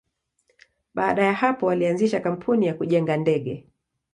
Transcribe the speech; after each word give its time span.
Baada 0.93 1.23
ya 1.25 1.33
hapo, 1.33 1.65
walianzisha 1.65 2.19
kampuni 2.19 2.65
ya 2.67 2.73
kujenga 2.73 3.17
ndege. 3.17 3.67